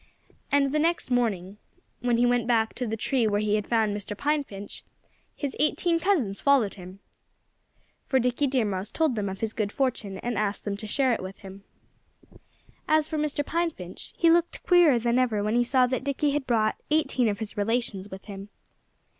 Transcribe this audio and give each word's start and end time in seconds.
And 0.51 0.71
the 0.71 0.79
next 0.79 1.11
morning, 1.11 1.57
when 1.99 2.17
he 2.17 2.25
went 2.25 2.47
back 2.47 2.73
to 2.73 2.87
the 2.87 2.97
tree 2.97 3.27
where 3.27 3.39
he 3.39 3.53
had 3.53 3.67
found 3.67 3.95
Mr. 3.95 4.17
Pine 4.17 4.43
Finch, 4.43 4.83
his 5.35 5.55
eighteen 5.59 5.99
cousins 5.99 6.41
followed 6.41 6.73
him. 6.73 7.01
For 8.07 8.17
Dickie 8.17 8.47
Deer 8.47 8.65
Mouse 8.65 8.89
told 8.89 9.13
them 9.15 9.29
of 9.29 9.41
his 9.41 9.53
good 9.53 9.71
fortune 9.71 10.17
and 10.23 10.39
asked 10.39 10.65
them 10.65 10.75
to 10.77 10.87
share 10.87 11.13
it 11.13 11.21
with 11.21 11.37
him. 11.37 11.65
As 12.87 13.07
for 13.07 13.19
Mr. 13.19 13.45
Pine 13.45 13.69
Finch, 13.69 14.15
he 14.17 14.31
looked 14.31 14.63
queerer 14.65 14.97
than 14.97 15.19
ever 15.19 15.43
when 15.43 15.53
he 15.53 15.63
saw 15.63 15.85
that 15.85 16.03
Dickie 16.03 16.31
had 16.31 16.47
brought 16.47 16.81
eighteen 16.89 17.29
of 17.29 17.37
his 17.37 17.55
relations 17.55 18.09
with 18.09 18.25
him. 18.25 18.49